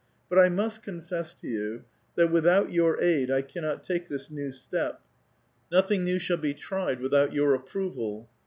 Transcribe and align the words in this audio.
But 0.31 0.39
I 0.39 0.49
must 0.49 0.81
^^^^fess 0.81 1.39
to 1.41 1.47
you, 1.47 1.83
that 2.15 2.31
without 2.31 2.71
your 2.71 2.99
aid, 2.99 3.29
I 3.29 3.43
cannot 3.43 3.83
take 3.83 4.07
this 4.07 4.29
"^^ 4.29 4.51
step. 4.53 4.99
Nothing 5.71 6.03
new 6.03 6.17
shall 6.17 6.37
be 6.37 6.55
tried 6.55 7.01
without 7.01 7.33
your 7.33 7.53
ap 7.53 7.67
proval. 7.69 8.25